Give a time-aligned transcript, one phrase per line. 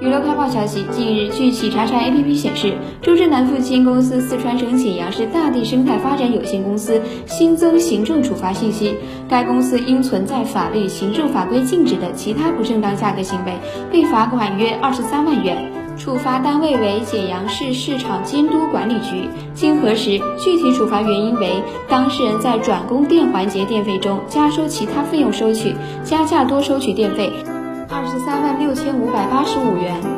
[0.00, 8.96] 娱乐快报消息，近日，据企查查 APP 显示，中证南父亲公司四川省简阳市大地生态发展有限公司新增行政处罚信息。
[9.28, 13.52] 该公司因存在法律、行政法规禁止的其他不正当价格行为，
[13.92, 19.28] 被罚款约二十三万元，处罚单位为简阳市市场监督管理局。
[19.54, 25.72] 经核实，具体处罚原因为当事人在转供电环节电费中加收其他费用收取，
[26.02, 27.32] 加价多收取电费。
[27.88, 30.13] 二十三万六千五百八十五元。